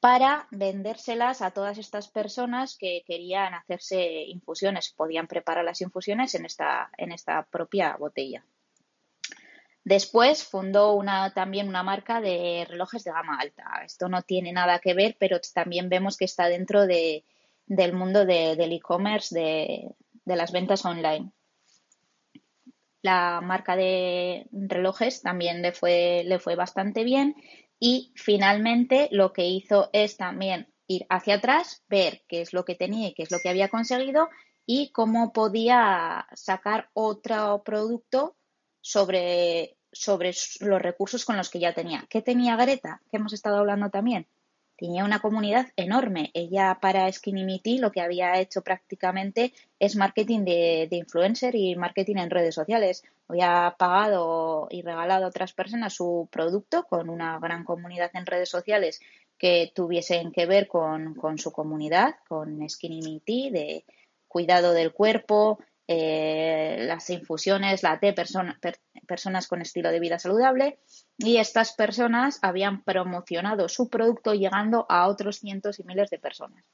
para 0.00 0.46
vendérselas 0.50 1.42
a 1.42 1.50
todas 1.50 1.78
estas 1.78 2.08
personas 2.08 2.76
que 2.78 3.02
querían 3.06 3.54
hacerse 3.54 4.22
infusiones, 4.26 4.90
podían 4.90 5.26
preparar 5.26 5.64
las 5.64 5.80
infusiones 5.80 6.34
en 6.34 6.46
esta, 6.46 6.90
en 6.96 7.12
esta 7.12 7.44
propia 7.44 7.96
botella. 7.96 8.44
Después 9.82 10.44
fundó 10.44 10.92
una, 10.92 11.32
también 11.32 11.68
una 11.68 11.82
marca 11.82 12.20
de 12.20 12.66
relojes 12.68 13.04
de 13.04 13.10
gama 13.10 13.38
alta. 13.40 13.64
Esto 13.84 14.08
no 14.08 14.22
tiene 14.22 14.52
nada 14.52 14.78
que 14.80 14.94
ver, 14.94 15.16
pero 15.18 15.40
también 15.54 15.88
vemos 15.88 16.16
que 16.16 16.26
está 16.26 16.46
dentro 16.48 16.86
de, 16.86 17.24
del 17.66 17.92
mundo 17.94 18.24
de, 18.26 18.54
del 18.54 18.72
e-commerce, 18.72 19.34
de, 19.34 19.94
de 20.24 20.36
las 20.36 20.52
ventas 20.52 20.84
online. 20.84 21.32
La 23.02 23.40
marca 23.40 23.76
de 23.76 24.46
relojes 24.52 25.22
también 25.22 25.62
le 25.62 25.72
fue, 25.72 26.22
le 26.26 26.38
fue 26.38 26.54
bastante 26.54 27.02
bien 27.02 27.34
y 27.80 28.12
finalmente 28.16 29.08
lo 29.12 29.32
que 29.32 29.46
hizo 29.46 29.90
es 29.92 30.16
también 30.16 30.72
ir 30.86 31.06
hacia 31.08 31.36
atrás, 31.36 31.84
ver 31.88 32.22
qué 32.28 32.40
es 32.40 32.52
lo 32.52 32.64
que 32.64 32.74
tenía 32.74 33.08
y 33.08 33.14
qué 33.14 33.22
es 33.22 33.30
lo 33.30 33.38
que 33.38 33.48
había 33.48 33.68
conseguido 33.68 34.28
y 34.66 34.90
cómo 34.90 35.32
podía 35.32 36.26
sacar 36.34 36.90
otro 36.92 37.62
producto 37.64 38.36
sobre, 38.80 39.76
sobre 39.92 40.32
los 40.60 40.82
recursos 40.82 41.24
con 41.24 41.36
los 41.36 41.50
que 41.50 41.60
ya 41.60 41.74
tenía. 41.74 42.06
¿Qué 42.08 42.22
tenía 42.22 42.56
Greta? 42.56 43.00
Que 43.10 43.18
hemos 43.18 43.32
estado 43.32 43.58
hablando 43.58 43.90
también. 43.90 44.26
Tenía 44.78 45.04
una 45.04 45.18
comunidad 45.18 45.66
enorme. 45.74 46.30
Ella 46.34 46.78
para 46.80 47.10
Skinny 47.10 47.60
lo 47.80 47.90
que 47.90 48.00
había 48.00 48.38
hecho 48.38 48.62
prácticamente 48.62 49.52
es 49.80 49.96
marketing 49.96 50.44
de, 50.44 50.88
influencer 50.92 51.56
y 51.56 51.74
marketing 51.74 52.18
en 52.18 52.30
redes 52.30 52.54
sociales. 52.54 53.02
Había 53.26 53.74
pagado 53.76 54.68
y 54.70 54.82
regalado 54.82 55.24
a 55.24 55.28
otras 55.30 55.52
personas 55.52 55.94
su 55.94 56.28
producto 56.30 56.84
con 56.84 57.10
una 57.10 57.40
gran 57.40 57.64
comunidad 57.64 58.12
en 58.14 58.24
redes 58.24 58.50
sociales 58.50 59.00
que 59.36 59.72
tuviesen 59.74 60.30
que 60.30 60.46
ver 60.46 60.68
con, 60.68 61.16
su 61.38 61.50
comunidad, 61.50 62.14
con 62.28 62.68
Skinny 62.70 63.20
de 63.50 63.84
cuidado 64.28 64.72
del 64.74 64.92
cuerpo, 64.92 65.58
eh, 65.88 66.84
las 66.86 67.10
infusiones, 67.10 67.82
la 67.82 67.98
T, 67.98 68.14
personas 69.08 69.48
con 69.48 69.60
estilo 69.60 69.90
de 69.90 69.98
vida 69.98 70.20
saludable, 70.20 70.78
y 71.16 71.38
estas 71.38 71.72
personas 71.72 72.38
habían 72.42 72.84
promocionado 72.84 73.68
su 73.68 73.88
producto 73.88 74.34
llegando 74.34 74.86
a 74.88 75.08
otros 75.08 75.38
cientos 75.38 75.80
y 75.80 75.82
miles 75.82 76.10
de 76.10 76.20
personas. 76.20 76.64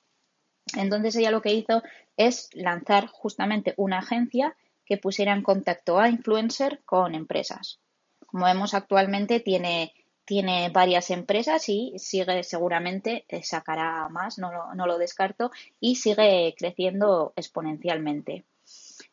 Entonces 0.77 1.17
ella 1.17 1.31
lo 1.31 1.41
que 1.41 1.55
hizo 1.55 1.83
es 2.17 2.51
lanzar 2.53 3.07
justamente 3.07 3.73
una 3.79 4.01
agencia 4.01 4.57
que 4.85 4.99
pusiera 4.99 5.33
en 5.33 5.43
contacto 5.43 5.99
a 5.99 6.11
influencer 6.11 6.83
con 6.85 7.15
empresas. 7.15 7.81
Como 8.27 8.47
vemos 8.47 8.75
actualmente 8.75 9.41
tiene, 9.41 9.95
tiene 10.25 10.69
varias 10.71 11.11
empresas 11.11 11.69
y 11.69 11.95
sigue 11.99 12.43
seguramente, 12.43 13.25
eh, 13.29 13.43
sacará 13.43 14.09
más, 14.09 14.39
no 14.39 14.75
no 14.75 14.87
lo 14.87 14.99
descarto, 14.99 15.51
y 15.81 15.97
sigue 15.97 16.55
creciendo 16.59 17.33
exponencialmente. 17.37 18.45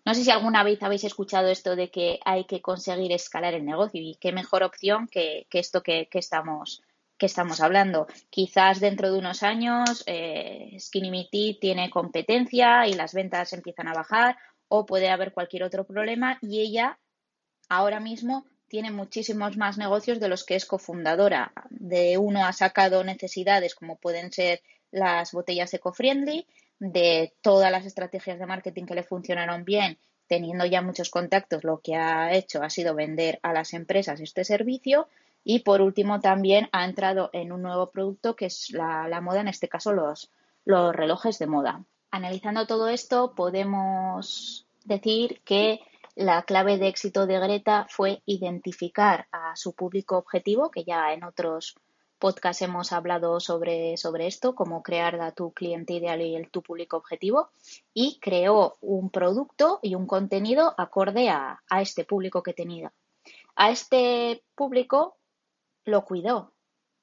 No 0.05 0.15
sé 0.15 0.23
si 0.23 0.31
alguna 0.31 0.63
vez 0.63 0.81
habéis 0.81 1.03
escuchado 1.03 1.47
esto 1.49 1.75
de 1.75 1.91
que 1.91 2.19
hay 2.25 2.45
que 2.45 2.61
conseguir 2.61 3.11
escalar 3.11 3.53
el 3.53 3.65
negocio 3.65 4.01
y 4.01 4.15
qué 4.15 4.31
mejor 4.31 4.63
opción 4.63 5.07
que, 5.07 5.47
esto 5.51 5.83
que, 5.83 6.07
estamos, 6.13 6.81
que 7.17 7.27
estamos 7.27 7.61
hablando. 7.61 8.07
Quizás 8.29 8.79
dentro 8.79 9.11
de 9.11 9.19
unos 9.19 9.43
años 9.43 10.03
eh, 10.07 10.75
Skinny 10.79 11.29
tiene 11.59 11.89
competencia 11.89 12.87
y 12.87 12.93
las 12.93 13.13
ventas 13.13 13.53
empiezan 13.53 13.87
a 13.87 13.93
bajar 13.93 14.37
o 14.67 14.85
puede 14.85 15.09
haber 15.09 15.33
cualquier 15.33 15.63
otro 15.63 15.85
problema 15.85 16.39
y 16.41 16.61
ella 16.61 16.97
ahora 17.69 17.99
mismo 17.99 18.45
tiene 18.67 18.89
muchísimos 18.89 19.57
más 19.57 19.77
negocios 19.77 20.19
de 20.19 20.29
los 20.29 20.45
que 20.45 20.55
es 20.55 20.65
cofundadora. 20.65 21.51
De 21.69 22.17
uno 22.17 22.45
ha 22.45 22.53
sacado 22.53 23.03
necesidades 23.03 23.75
como 23.75 23.97
pueden 23.97 24.31
ser 24.31 24.61
las 24.91 25.33
botellas 25.33 25.73
eco-friendly, 25.73 26.47
de 26.81 27.35
todas 27.41 27.71
las 27.71 27.85
estrategias 27.85 28.39
de 28.39 28.47
marketing 28.47 28.85
que 28.85 28.95
le 28.95 29.03
funcionaron 29.03 29.63
bien, 29.63 29.99
teniendo 30.25 30.65
ya 30.65 30.81
muchos 30.81 31.11
contactos, 31.11 31.63
lo 31.63 31.79
que 31.79 31.95
ha 31.95 32.33
hecho 32.33 32.63
ha 32.63 32.71
sido 32.71 32.95
vender 32.95 33.39
a 33.43 33.53
las 33.53 33.73
empresas 33.73 34.19
este 34.19 34.43
servicio. 34.43 35.07
Y 35.43 35.59
por 35.59 35.81
último, 35.81 36.19
también 36.19 36.69
ha 36.71 36.83
entrado 36.85 37.29
en 37.33 37.51
un 37.51 37.61
nuevo 37.61 37.91
producto 37.91 38.35
que 38.35 38.47
es 38.47 38.71
la, 38.71 39.21
moda, 39.21 39.41
en 39.41 39.47
este 39.47 39.69
caso 39.69 39.93
los, 39.93 40.31
los 40.65 40.95
relojes 40.95 41.37
de 41.37 41.45
moda. 41.45 41.85
Analizando 42.09 42.65
todo 42.65 42.89
esto, 42.89 43.35
podemos 43.35 44.65
decir 44.83 45.39
que 45.45 45.81
la 46.15 46.41
clave 46.41 46.79
de 46.79 46.87
éxito 46.87 47.27
de 47.27 47.39
Greta 47.39 47.85
fue 47.89 48.23
identificar 48.25 49.27
a 49.31 49.55
su 49.55 49.73
público 49.73 50.17
objetivo, 50.17 50.71
que 50.71 50.83
ya 50.83 51.13
en 51.13 51.23
otros 51.23 51.75
podcast 52.21 52.61
hemos 52.61 52.93
hablado 52.93 53.41
sobre, 53.41 53.97
sobre 53.97 54.27
esto, 54.27 54.55
cómo 54.55 54.83
crear 54.83 55.19
a 55.19 55.33
tu 55.33 55.51
cliente 55.51 55.93
ideal 55.93 56.21
y 56.21 56.35
el, 56.35 56.49
tu 56.49 56.61
público 56.61 56.95
objetivo, 56.95 57.49
y 57.93 58.19
creó 58.21 58.77
un 58.79 59.09
producto 59.09 59.79
y 59.81 59.95
un 59.95 60.07
contenido 60.07 60.73
acorde 60.77 61.29
a, 61.29 61.61
a 61.69 61.81
este 61.81 62.05
público 62.05 62.43
que 62.43 62.53
tenía. 62.53 62.93
A 63.55 63.71
este 63.71 64.43
público 64.55 65.17
lo 65.83 66.05
cuidó, 66.05 66.53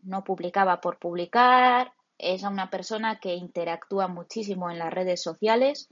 no 0.01 0.25
publicaba 0.25 0.81
por 0.81 0.99
publicar, 0.99 1.93
es 2.17 2.43
una 2.45 2.71
persona 2.71 3.21
que 3.21 3.35
interactúa 3.35 4.09
muchísimo 4.09 4.71
en 4.71 4.79
las 4.79 4.93
redes 4.93 5.23
sociales, 5.23 5.89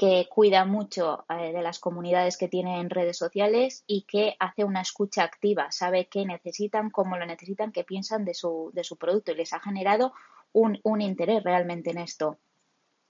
que 0.00 0.28
cuida 0.30 0.64
mucho 0.64 1.26
eh, 1.28 1.52
de 1.52 1.60
las 1.60 1.78
comunidades 1.78 2.38
que 2.38 2.48
tiene 2.48 2.80
en 2.80 2.88
redes 2.88 3.18
sociales 3.18 3.84
y 3.86 4.06
que 4.08 4.34
hace 4.38 4.64
una 4.64 4.80
escucha 4.80 5.24
activa, 5.24 5.70
sabe 5.72 6.08
qué 6.08 6.24
necesitan, 6.24 6.88
cómo 6.88 7.18
lo 7.18 7.26
necesitan, 7.26 7.70
qué 7.70 7.84
piensan 7.84 8.24
de 8.24 8.32
su, 8.32 8.70
de 8.72 8.82
su 8.82 8.96
producto 8.96 9.32
y 9.32 9.34
les 9.34 9.52
ha 9.52 9.60
generado 9.60 10.14
un, 10.52 10.80
un 10.84 11.02
interés 11.02 11.44
realmente 11.44 11.90
en 11.90 11.98
esto. 11.98 12.38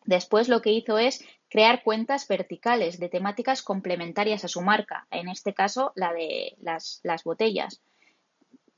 Después 0.04 0.49
lo 0.49 0.62
que 0.62 0.73
hizo 0.73 0.99
es 0.99 1.25
crear 1.49 1.85
cuentas 1.85 2.26
verticales 2.26 2.99
de 2.99 3.09
temáticas 3.09 3.62
complementarias 3.62 4.44
a 4.44 4.49
su 4.49 4.61
marca, 4.61 5.06
en 5.12 5.28
este 5.28 5.54
caso 5.54 5.92
la 5.94 6.12
de 6.12 6.56
las, 6.61 6.99
las 7.04 7.23
botellas. 7.23 7.80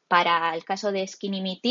Para 0.07 0.55
el 0.55 0.67
caso 0.67 0.93
de 0.93 1.09
Skinny 1.09 1.41
Me 1.41 1.63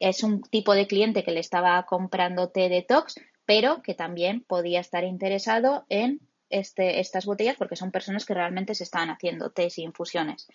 es 0.00 0.24
un 0.24 0.42
tipo 0.42 0.74
de 0.74 0.88
cliente 0.88 1.22
que 1.22 1.30
le 1.30 1.38
estaba 1.38 1.80
comprando 1.86 2.48
té 2.48 2.68
detox, 2.68 3.14
pero 3.50 3.82
que 3.82 3.96
también 3.96 4.44
podía 4.44 4.78
estar 4.78 5.02
interesado 5.02 5.84
en 5.88 6.20
este, 6.50 7.00
estas 7.00 7.26
botellas 7.26 7.56
porque 7.56 7.74
son 7.74 7.90
personas 7.90 8.24
que 8.24 8.32
realmente 8.32 8.76
se 8.76 8.84
están 8.84 9.10
haciendo 9.10 9.50
test 9.50 9.78
y 9.78 9.82
infusiones. 9.82 10.46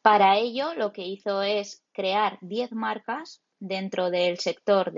Para 0.00 0.38
ello, 0.38 0.72
lo 0.72 0.90
que 0.94 1.06
hizo 1.06 1.42
es 1.42 1.82
crear 1.92 2.38
10 2.40 2.72
marcas 2.72 3.42
dentro 3.60 4.08
del 4.08 4.38
sector 4.38 4.94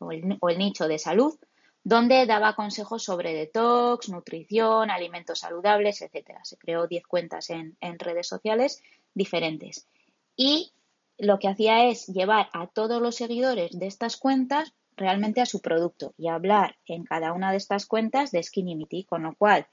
o, 0.00 0.12
el, 0.12 0.58
nicho 0.58 0.86
de 0.86 0.98
salud, 0.98 1.34
donde 1.82 2.26
daba 2.26 2.54
consejos 2.54 3.02
sobre 3.02 3.32
detox, 3.32 4.10
nutrición, 4.10 4.90
alimentos 4.90 5.38
saludables, 5.38 6.02
etcétera. 6.02 6.44
Se 6.44 6.58
creó 6.58 6.88
10 6.88 7.06
cuentas 7.06 7.48
en, 7.48 7.74
en 7.80 7.98
redes 7.98 8.28
sociales 8.28 8.82
diferentes. 9.14 9.86
Y 10.36 10.74
lo 11.16 11.38
que 11.38 11.48
hacía 11.48 11.86
es 11.86 12.06
llevar 12.08 12.50
a 12.52 12.66
todos 12.66 13.00
los 13.00 13.16
seguidores 13.16 13.78
de 13.78 13.86
estas 13.86 14.18
cuentas 14.18 14.74
realmente 14.96 15.40
a 15.40 15.46
su 15.46 15.60
producto 15.60 16.14
y 16.18 16.28
hablar 16.28 16.76
en 16.86 17.04
cada 17.04 17.32
una 17.32 17.50
de 17.50 17.56
estas 17.56 17.86
cuentas 17.86 18.30
de 18.30 18.42
Skinny 18.42 19.04
con 19.08 19.22
lo 19.22 19.34
cual, 19.34 19.66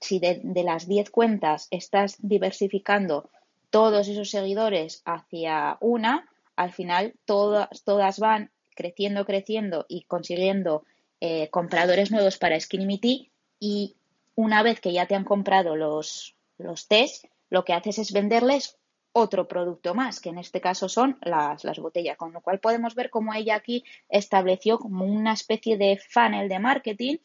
si 0.00 0.18
de, 0.18 0.40
las 0.64 0.86
10 0.86 1.10
cuentas 1.10 1.68
estás 1.70 2.16
diversificando 2.18 3.30
todos 3.70 4.08
esos 4.08 4.30
seguidores 4.30 5.02
hacia 5.04 5.76
una, 5.80 6.28
al 6.56 6.72
final 6.72 7.14
todas, 7.24 7.68
todas 7.84 8.18
van 8.18 8.50
creciendo, 8.74 9.24
creciendo 9.24 9.84
y 9.88 10.02
consiguiendo 10.02 10.84
eh, 11.20 11.48
compradores 11.50 12.10
nuevos 12.10 12.38
para 12.38 12.58
Skinny 12.58 13.30
y 13.60 13.96
una 14.34 14.62
vez 14.62 14.80
que 14.80 14.92
ya 14.92 15.06
te 15.06 15.16
han 15.16 15.24
comprado 15.24 15.76
los, 15.76 16.36
los 16.58 16.86
test, 16.86 17.24
lo 17.50 17.64
que 17.64 17.72
haces 17.72 17.98
es 17.98 18.12
venderles 18.12 18.77
otro 19.12 19.48
producto 19.48 19.94
más, 19.94 20.20
que 20.20 20.28
en 20.28 20.38
este 20.38 20.60
caso 20.60 20.88
son 20.88 21.18
las, 21.22 21.64
las 21.64 21.78
botellas, 21.78 22.16
con 22.16 22.32
lo 22.32 22.40
cual 22.40 22.60
podemos 22.60 22.94
ver 22.94 23.10
cómo 23.10 23.34
ella 23.34 23.56
aquí 23.56 23.84
estableció 24.08 24.78
como 24.78 25.04
una 25.04 25.32
especie 25.32 25.76
de 25.76 25.98
funnel 26.10 26.48
de 26.48 26.58
marketing 26.58 27.16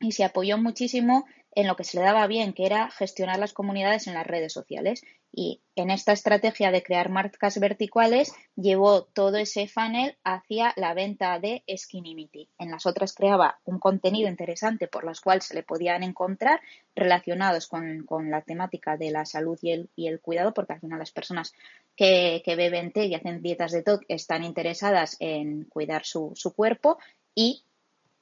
y 0.00 0.12
se 0.12 0.24
apoyó 0.24 0.58
muchísimo 0.58 1.26
en 1.52 1.66
lo 1.66 1.76
que 1.76 1.84
se 1.84 1.98
le 1.98 2.04
daba 2.04 2.26
bien, 2.26 2.52
que 2.52 2.66
era 2.66 2.90
gestionar 2.90 3.38
las 3.38 3.52
comunidades 3.52 4.06
en 4.06 4.14
las 4.14 4.26
redes 4.26 4.52
sociales. 4.52 5.02
Y 5.30 5.60
en 5.76 5.90
esta 5.90 6.12
estrategia 6.12 6.70
de 6.70 6.82
crear 6.82 7.10
marcas 7.10 7.60
verticales 7.60 8.32
llevó 8.56 9.04
todo 9.04 9.36
ese 9.36 9.68
funnel 9.68 10.16
hacia 10.24 10.72
la 10.76 10.94
venta 10.94 11.38
de 11.38 11.62
Skinimity. 11.76 12.48
En 12.58 12.70
las 12.70 12.86
otras 12.86 13.12
creaba 13.12 13.60
un 13.64 13.78
contenido 13.78 14.28
interesante 14.28 14.88
por 14.88 15.04
las 15.04 15.20
cuales 15.20 15.44
se 15.44 15.54
le 15.54 15.62
podían 15.62 16.02
encontrar 16.02 16.60
relacionados 16.94 17.68
con, 17.68 18.06
la 18.30 18.42
temática 18.42 18.96
de 18.96 19.10
la 19.10 19.26
salud 19.26 19.58
y 19.60 19.72
el, 19.72 19.90
y 19.94 20.08
el, 20.08 20.20
cuidado, 20.20 20.54
porque 20.54 20.72
al 20.72 20.80
final 20.80 20.98
las 20.98 21.12
personas 21.12 21.52
que, 21.94 22.42
beben 22.46 22.92
té 22.92 23.06
y 23.06 23.14
hacen 23.14 23.42
dietas 23.42 23.72
de 23.72 23.82
TOC 23.82 24.04
están 24.08 24.44
interesadas 24.44 25.16
en 25.20 25.64
cuidar 25.64 26.04
su, 26.04 26.32
su 26.34 26.54
cuerpo 26.54 26.98
y 27.34 27.64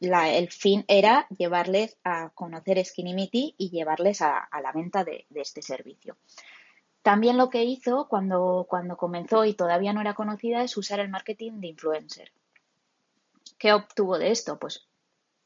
el 0.01 0.51
fin 0.51 0.85
era 0.89 1.27
llevarles 1.37 1.97
a 2.05 2.31
conocer 2.31 2.85
Skinimity 2.85 3.55
y 3.57 3.71
llevarles 3.71 4.23
a, 4.23 4.49
la 4.63 4.73
venta 4.73 5.05
de, 5.05 5.27
este 5.35 5.63
servicio. 5.63 6.17
También 7.03 7.37
lo 7.37 7.51
que 7.51 7.65
hizo 7.65 8.09
cuando, 8.09 8.67
cuando 8.69 8.97
comenzó 8.97 9.45
y 9.45 9.55
todavía 9.55 9.93
no 9.93 10.01
era 10.01 10.15
conocida 10.15 10.63
es 10.63 10.77
usar 10.77 11.01
el 11.01 11.09
marketing 11.09 11.61
de 11.61 11.69
influencer. 11.69 12.33
¿Qué 13.59 13.73
obtuvo 13.73 14.19
de 14.19 14.33
esto? 14.33 14.59
Pues 14.59 14.89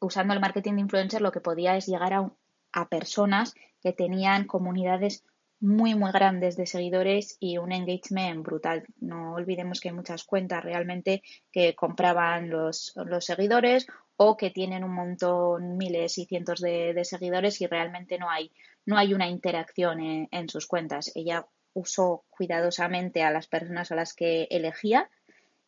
usando 0.00 0.33
el 0.35 0.40
marketing 0.40 0.75
de 0.75 0.80
influencer 0.80 1.21
lo 1.21 1.33
que 1.33 1.40
podía 1.40 1.76
es 1.76 1.87
llegar 1.87 2.14
a, 2.14 2.33
a 2.73 2.88
personas 2.88 3.54
que 3.83 3.92
tenían 3.92 4.47
comunidades 4.47 5.25
muy, 5.61 5.95
muy 5.95 6.11
grandes 6.11 6.57
de 6.57 6.66
seguidores 6.66 7.37
y 7.38 7.59
un 7.59 7.73
engagement 7.73 8.42
brutal. 8.42 8.87
No 8.99 9.35
olvidemos 9.35 9.80
que 9.80 9.90
hay 9.90 9.95
muchas 9.95 10.25
cuentas 10.25 10.64
realmente 10.64 11.23
que 11.52 11.75
compraban 11.75 12.49
los, 12.49 12.95
los 12.97 13.26
seguidores 13.26 13.87
o 14.23 14.37
que 14.37 14.50
tienen 14.50 14.85
un 14.85 14.93
montón, 14.93 15.79
miles 15.79 16.19
y 16.19 16.27
cientos 16.27 16.61
de, 16.61 17.00
seguidores 17.05 17.59
y 17.62 17.67
realmente 17.67 18.19
no 18.19 18.29
hay, 18.29 18.53
no 18.85 18.99
hay 18.99 19.15
una 19.15 19.27
interacción 19.27 20.29
en, 20.31 20.49
sus 20.50 20.67
cuentas. 20.67 21.11
Ella 21.15 21.47
usó 21.73 22.25
cuidadosamente 22.29 23.23
a 23.23 23.31
las 23.31 23.47
personas 23.47 23.91
a 23.91 23.95
las 23.95 24.12
que 24.12 24.47
elegía 24.50 25.09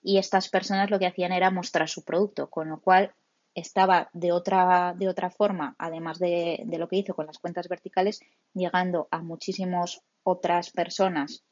y 0.02 0.18
estas 0.18 0.50
personas 0.50 0.90
lo 0.90 0.98
que 0.98 1.06
hacían 1.06 1.32
era 1.32 1.50
mostrar 1.50 1.88
su 1.88 2.04
producto, 2.04 2.50
con 2.50 2.68
lo 2.68 2.78
cual 2.82 3.14
estaba 3.54 4.10
de 4.12 4.32
otra, 4.32 4.94
de 4.98 5.08
otra 5.08 5.30
forma, 5.30 5.74
además 5.78 6.18
de, 6.18 6.62
lo 6.78 6.88
que 6.88 6.96
hizo 6.96 7.14
con 7.14 7.24
las 7.24 7.38
cuentas 7.38 7.68
verticales, 7.68 8.20
llegando 8.52 9.08
a 9.10 9.22
muchísimas 9.22 10.02
otras 10.24 10.70
personas 10.72 11.42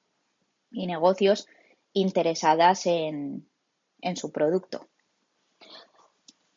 y 0.71 0.87
negocios 0.87 1.49
interesadas 1.95 2.85
en, 2.85 3.49
su 4.17 4.31
producto. 4.33 4.87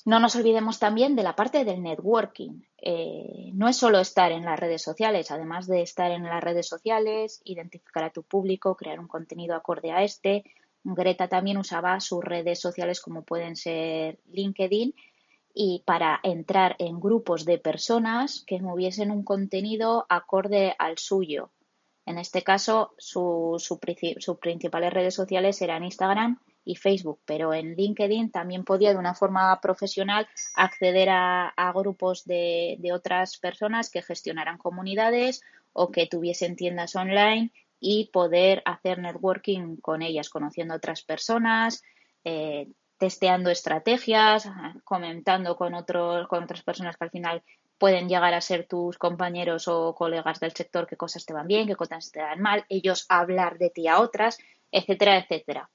No 0.05 0.19
nos 0.19 0.35
olvidemos 0.35 0.79
también 0.79 1.15
de 1.15 1.23
la 1.23 1.35
parte 1.35 1.63
del 1.63 1.81
networking. 1.81 2.61
Eh, 2.77 3.51
no 3.53 3.69
es 3.69 3.77
solo 3.77 3.99
estar 3.99 4.33
en 4.33 4.43
las 4.43 4.59
redes 4.59 4.81
sociales, 4.81 5.31
además 5.31 5.65
de 5.65 5.81
estar 5.81 6.11
en 6.11 6.23
las 6.23 6.43
redes 6.43 6.67
sociales, 6.67 7.41
identificar 7.45 8.03
a 8.03 8.09
tu 8.09 8.23
público, 8.23 8.75
crear 8.75 8.99
un 8.99 9.07
contenido 9.07 9.55
acorde 9.55 9.91
a 9.91 10.03
este. 10.03 10.43
Greta 10.83 11.29
también 11.29 11.57
usaba 11.57 11.99
sus 12.01 12.21
redes 12.21 12.59
sociales 12.59 12.99
como 12.99 13.23
pueden 13.23 13.55
ser 13.55 14.19
LinkedIn 14.29 14.93
y 15.53 15.83
para 15.85 16.19
entrar 16.23 16.75
en 16.79 16.99
grupos 16.99 17.45
de 17.45 17.57
personas 17.57 18.43
que 18.45 18.61
moviesen 18.61 19.09
un 19.09 19.23
contenido 19.23 20.05
acorde 20.09 20.75
al 20.79 20.97
suyo. 20.97 21.51
En 22.05 22.17
este 22.17 22.43
caso, 22.43 22.93
sus 22.97 23.69
principales 24.41 24.91
redes 24.91 25.15
sociales 25.15 25.61
eran 25.61 25.85
Instagram 25.85 26.39
y 26.65 26.75
Facebook, 26.75 27.19
pero 27.25 27.53
en 27.53 27.75
LinkedIn 27.75 28.31
también 28.31 28.63
podía 28.63 28.91
de 28.91 28.99
una 28.99 29.13
forma 29.13 29.59
profesional 29.61 30.27
acceder 30.55 31.09
a, 31.09 31.71
grupos 31.75 32.25
de, 32.25 32.77
otras 32.93 33.37
personas 33.37 33.89
que 33.89 34.01
gestionaran 34.01 34.57
comunidades 34.57 35.41
o 35.73 35.91
que 35.91 36.07
tuviesen 36.07 36.55
tiendas 36.55 36.95
online 36.95 37.51
y 37.79 38.09
poder 38.13 38.61
hacer 38.65 38.99
networking 38.99 39.77
con 39.77 40.01
ellas, 40.01 40.29
conociendo 40.29 40.75
otras 40.75 41.01
personas, 41.01 41.81
eh, 42.23 42.69
testeando 42.97 43.49
estrategias, 43.49 44.49
comentando 44.85 45.57
con, 45.57 45.73
con 45.73 46.43
otras 46.43 46.63
personas 46.63 46.95
que 46.95 47.03
al 47.03 47.11
final 47.11 47.43
pueden 47.77 48.07
llegar 48.07 48.33
a 48.33 48.39
ser 48.39 48.65
tus 48.65 48.97
compañeros 48.97 49.67
o 49.67 49.93
colegas 49.93 50.39
del 50.39 50.53
sector 50.53 50.87
qué 50.87 50.95
cosas 50.95 51.25
te 51.25 51.33
van 51.33 51.47
bien, 51.47 51.67
qué 51.67 51.75
cosas 51.75 52.11
te 52.11 52.21
van 52.21 52.41
mal, 52.41 52.65
ellos 52.69 53.05
hablar 53.09 53.57
de 53.57 53.71
ti 53.71 53.89
a 53.89 53.99
otras, 53.99 54.37
etcétera, 54.71 55.17
etcétera. 55.17 55.69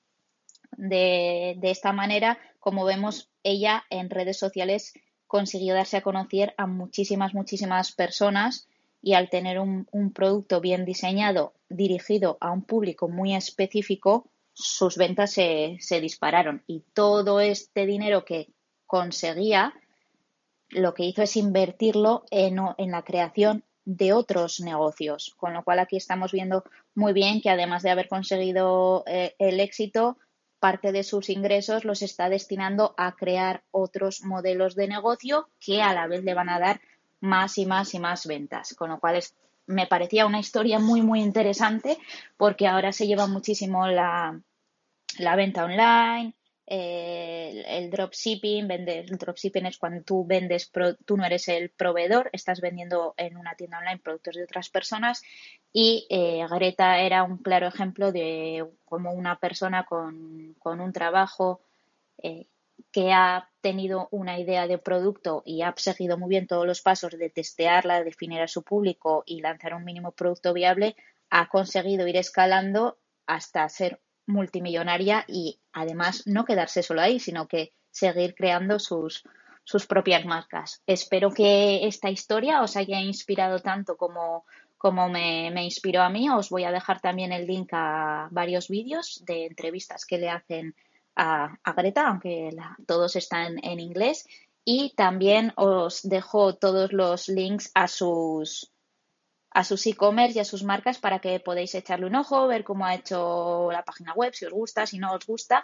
De, 0.79 1.59
esta 1.63 1.93
manera, 1.93 2.39
como 2.59 2.85
vemos, 2.87 3.29
ella 3.43 3.85
en 3.91 4.09
redes 4.09 4.39
sociales 4.39 4.95
consiguió 5.27 5.75
darse 5.75 5.99
a 5.99 6.03
conocer 6.03 6.55
a 6.57 6.67
muchísimas, 6.67 7.35
muchísimas 7.35 7.93
personas 7.93 8.69
y 9.03 9.13
al 9.13 9.29
tener 9.29 9.61
un 9.61 10.13
producto 10.15 10.61
bien 10.61 10.85
diseñado, 10.85 11.53
dirigido 11.69 12.39
a 12.41 12.51
un 12.51 12.63
público 12.63 13.09
muy 13.09 13.35
específico, 13.35 14.31
sus 14.59 14.97
ventas 14.97 15.31
se, 15.31 16.01
dispararon. 16.01 16.65
Y 16.67 16.81
todo 16.93 17.41
este 17.41 17.87
dinero 17.87 18.25
que 18.25 18.49
conseguía 18.87 19.73
lo 20.71 20.95
que 20.95 21.05
hizo 21.05 21.23
es 21.23 21.37
invertirlo 21.37 22.25
en, 22.31 22.59
en, 22.77 22.91
la 22.91 23.03
creación 23.03 23.65
de 23.85 24.13
otros 24.13 24.61
negocios, 24.61 25.33
con 25.37 25.55
lo 25.55 25.63
cual 25.63 25.79
aquí 25.79 25.97
estamos 25.97 26.33
viendo 26.33 26.65
muy 26.95 27.13
bien 27.13 27.41
que 27.41 27.51
además 27.51 27.85
de 27.85 27.91
haber 27.91 28.09
conseguido 28.09 29.05
eh, 29.07 29.35
el 29.39 29.61
éxito, 29.61 30.19
parte 30.59 30.93
de 30.93 31.03
sus 31.03 31.29
ingresos 31.29 31.85
los 31.85 32.03
está 32.03 32.29
destinando 32.29 32.95
a 32.97 33.15
crear 33.17 33.63
otros 33.71 34.23
modelos 34.23 34.75
de 34.75 34.89
negocio 34.89 35.49
que 35.61 35.83
a 35.83 35.93
la 35.93 36.07
vez 36.07 36.25
le 36.25 36.35
van 36.35 36.49
a 36.49 36.59
dar 36.59 36.81
más 37.21 37.59
y 37.59 37.67
más 37.67 37.95
y 37.95 37.99
más 37.99 38.27
ventas, 38.27 38.75
con 38.75 38.91
lo 38.91 39.01
cual 39.01 39.17
es 39.17 39.35
me 39.69 39.87
parecía 39.87 40.27
una 40.27 40.41
historia 40.41 40.79
muy, 40.79 41.03
muy 41.03 41.21
interesante 41.21 41.99
porque 42.37 42.67
ahora 42.67 42.91
se 42.91 43.07
lleva 43.07 43.27
muchísimo 43.27 43.87
la, 43.87 44.41
la 45.19 45.37
venta 45.37 45.65
online, 45.65 46.35
el, 46.71 47.91
dropshipping, 47.91 48.69
vender, 48.69 49.07
el 49.11 49.17
dropshipping 49.17 49.67
es 49.67 49.79
cuando 49.79 50.03
tú 50.03 50.27
vendes, 50.27 50.71
tú 51.05 51.17
no 51.17 51.25
eres 51.25 51.49
el 51.49 51.71
proveedor, 51.71 52.29
estás 52.33 52.61
vendiendo 52.61 53.15
en 53.17 53.39
una 53.39 53.55
tienda 53.55 53.79
online 53.79 53.99
productos 53.99 54.35
de 54.37 54.45
otras 54.45 54.69
personas. 54.69 55.23
Y 55.73 56.07
eh, 56.11 56.47
Greta 56.51 57.01
era 57.01 57.23
un 57.23 57.39
claro 57.39 57.69
ejemplo 57.69 58.13
de 58.13 58.67
cómo 58.85 59.13
una 59.13 59.39
persona 59.39 59.87
con, 59.87 60.57
un 60.63 60.93
trabajo 60.93 61.61
eh, 62.23 62.47
que 62.93 63.13
ha 63.13 63.49
tenido 63.63 64.09
una 64.11 64.39
idea 64.39 64.67
de 64.67 64.79
producto 64.79 65.43
y 65.47 65.63
ha 65.63 65.73
seguido 65.77 66.19
muy 66.19 66.29
bien 66.29 66.47
todos 66.47 66.67
los 66.67 66.83
pasos 66.83 67.13
de 67.13 67.31
testearla, 67.31 68.05
definir 68.05 68.43
a 68.43 68.49
su 68.49 68.63
público 68.63 69.23
y 69.25 69.41
lanzar 69.41 69.75
un 69.75 69.85
mínimo 69.85 70.13
producto 70.13 70.53
viable, 70.53 70.97
ha 71.31 71.49
conseguido 71.49 72.07
ir 72.07 72.17
escalando 72.17 72.99
hasta 73.27 73.69
ser 73.69 74.01
multimillonaria 74.29 75.25
y 75.27 75.59
además 75.73 76.23
no 76.27 76.45
quedarse 76.45 76.83
solo 76.83 77.01
ahí, 77.01 77.19
sino 77.19 77.49
que 77.49 77.73
seguir 77.91 78.35
creando 78.35 78.79
sus, 78.79 79.25
sus 79.65 79.87
propias 79.87 80.25
marcas. 80.25 80.83
Espero 80.87 81.31
que 81.31 81.87
esta 81.87 82.09
historia 82.09 82.63
os 82.63 82.77
haya 82.77 83.01
inspirado 83.01 83.59
tanto 83.59 83.97
como, 83.97 84.47
como 84.79 85.09
me, 85.09 85.51
inspiró 85.63 86.03
a 86.03 86.09
mí. 86.09 86.31
Os 86.31 86.49
voy 86.49 86.65
a 86.65 86.73
dejar 86.73 87.01
también 87.01 87.33
el 87.33 87.47
link 87.47 87.69
a 87.73 88.29
varios 88.31 88.69
vídeos 88.69 89.23
de 89.27 89.45
entrevistas 89.45 90.07
que 90.07 90.17
le 90.17 90.31
hacen 90.31 90.75
a, 91.17 91.59
Greta, 91.77 92.09
aunque 92.09 92.51
todos 92.87 93.17
están 93.17 93.63
en 93.63 93.81
inglés. 93.81 94.27
Y 94.65 94.95
también 94.97 95.53
os 95.57 96.01
dejo 96.03 96.55
todos 96.55 96.93
los 96.93 97.29
links 97.29 97.71
a 97.75 97.89
sus, 97.89 98.71
a 99.59 99.65
sus 99.65 99.85
e-commerce 99.89 100.39
y 100.39 100.41
a 100.41 100.45
sus 100.45 100.63
marcas 100.63 100.99
para 100.99 101.19
que 101.19 101.41
podáis 101.41 101.75
echarle 101.75 102.07
un 102.07 102.15
ojo, 102.15 102.47
ver 102.47 102.63
cómo 102.63 102.87
ha 102.87 102.95
hecho 102.95 103.71
la 103.73 103.83
página 103.83 104.15
web, 104.15 104.33
si 104.33 104.45
os 104.45 104.53
gusta, 104.53 104.87
si 104.87 104.99
no 105.01 105.13
os 105.13 105.27
gusta. 105.27 105.63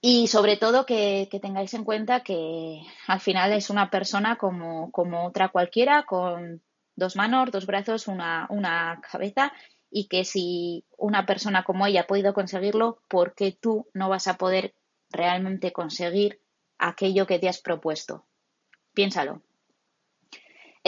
Y 0.00 0.26
sobre 0.26 0.56
todo 0.56 0.84
que, 0.84 1.28
tengáis 1.40 1.74
en 1.74 1.84
cuenta 1.84 2.24
que 2.24 2.82
al 3.06 3.20
final 3.20 3.52
es 3.52 3.70
una 3.70 3.88
persona 3.88 4.34
como, 4.34 4.90
como 4.90 5.28
otra 5.28 5.50
cualquiera, 5.50 6.06
con 6.06 6.60
dos 6.96 7.14
manos, 7.14 7.52
dos 7.52 7.66
brazos, 7.66 8.08
una, 8.08 8.48
una 8.50 9.00
cabeza, 9.12 9.52
y 9.92 10.08
que 10.08 10.24
si 10.24 10.84
una 10.96 11.24
persona 11.24 11.62
como 11.62 11.86
ella 11.86 12.00
ha 12.00 12.06
podido 12.08 12.34
conseguirlo, 12.34 13.00
¿por 13.06 13.36
qué 13.36 13.52
tú 13.52 13.86
no 13.94 14.08
vas 14.08 14.26
a 14.26 14.38
poder 14.38 14.74
realmente 15.08 15.72
conseguir 15.72 16.40
aquello 16.78 17.28
que 17.28 17.38
te 17.38 17.48
has 17.48 17.60
propuesto? 17.60 18.26
Piénsalo. 18.92 19.40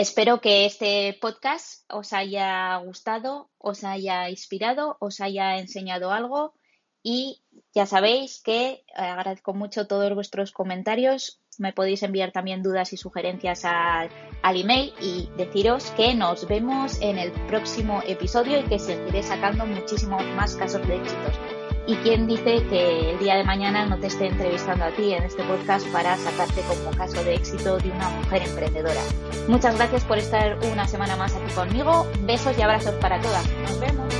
Espero 0.00 0.40
que 0.40 0.64
este 0.64 1.12
podcast 1.20 1.84
os 1.92 2.14
haya 2.14 2.74
gustado, 2.78 3.50
os 3.58 3.84
haya 3.84 4.30
inspirado, 4.30 4.96
os 4.98 5.20
haya 5.20 5.58
enseñado 5.58 6.10
algo 6.10 6.54
y 7.02 7.42
ya 7.74 7.84
sabéis 7.84 8.40
que 8.42 8.82
agradezco 8.96 9.52
mucho 9.52 9.86
todos 9.86 10.14
vuestros 10.14 10.52
comentarios. 10.52 11.42
Me 11.58 11.74
podéis 11.74 12.02
enviar 12.02 12.32
también 12.32 12.62
dudas 12.62 12.94
y 12.94 12.96
sugerencias 12.96 13.66
al, 13.66 14.08
email 14.42 14.94
y 15.02 15.28
deciros 15.36 15.90
que 15.90 16.14
nos 16.14 16.48
vemos 16.48 16.98
en 17.02 17.18
el 17.18 17.30
próximo 17.46 18.02
episodio 18.06 18.58
y 18.58 18.64
que 18.64 18.78
seguiré 18.78 19.22
sacando 19.22 19.66
muchísimos 19.66 20.24
más 20.34 20.56
casos 20.56 20.80
de 20.88 20.96
éxitos. 20.96 21.49
Y 21.90 21.96
quién 21.96 22.28
dice 22.28 22.62
que 22.70 23.10
el 23.10 23.18
día 23.18 23.34
de 23.36 23.42
mañana 23.42 23.84
no 23.84 23.98
te 23.98 24.06
esté 24.06 24.28
entrevistando 24.28 24.84
a 24.84 24.90
ti 24.90 25.12
en 25.12 25.24
este 25.24 25.42
podcast 25.42 25.84
para 25.88 26.16
sacarte 26.16 26.60
como 26.62 26.96
caso 26.96 27.24
de 27.24 27.34
éxito 27.34 27.78
de 27.78 27.90
una 27.90 28.08
mujer 28.10 28.42
emprendedora. 28.42 29.00
Muchas 29.48 29.76
gracias 29.76 30.04
por 30.04 30.18
estar 30.18 30.56
una 30.72 30.86
semana 30.86 31.16
más 31.16 31.34
aquí 31.34 31.52
conmigo. 31.52 32.06
Besos 32.20 32.56
y 32.56 32.62
abrazos 32.62 32.94
para 32.94 33.20
todas. 33.20 33.44
Nos 33.62 33.80
vemos. 33.80 34.19